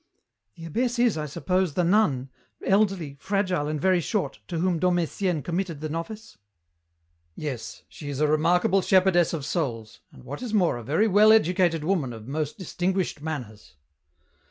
*' 0.29 0.55
The 0.55 0.65
abbess 0.65 0.97
is, 0.97 1.15
I 1.15 1.27
suppose, 1.27 1.75
the 1.75 1.83
nun, 1.83 2.31
elderly, 2.65 3.17
fragile 3.19 3.67
and 3.67 3.79
very 3.79 3.99
short, 3.99 4.39
to 4.47 4.57
whom 4.57 4.79
Dom 4.79 4.97
Etienne 4.97 5.43
committed 5.43 5.79
the 5.79 5.89
novice?"" 5.89 6.39
Yes. 7.35 7.83
She 7.87 8.09
is 8.09 8.19
a 8.19 8.25
remarkable 8.27 8.81
shepherdess 8.81 9.31
of 9.31 9.45
souls, 9.45 9.99
and 10.11 10.23
what 10.23 10.41
is 10.41 10.55
more, 10.55 10.77
a 10.77 10.83
very 10.83 11.07
well 11.07 11.31
educated 11.31 11.83
woman 11.83 12.13
of 12.13 12.27
most 12.27 12.57
dis 12.57 12.73
tinguished 12.73 13.21
manners." 13.21 13.75